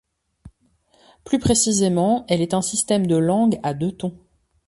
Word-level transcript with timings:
Plus 1.25 1.37
précisément, 1.37 2.25
elle 2.27 2.41
est 2.41 2.55
un 2.55 2.63
système 2.63 3.05
de 3.05 3.17
langue 3.17 3.59
à 3.61 3.75
deux 3.75 3.91
tons. 3.91 4.17